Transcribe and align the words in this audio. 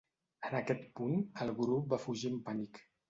En 0.47 0.55
aquest 0.59 0.87
punt, 0.99 1.21
el 1.45 1.53
grup 1.59 1.93
va 1.93 2.01
fugir 2.07 2.33
amb 2.33 2.43
pànic. 2.49 2.81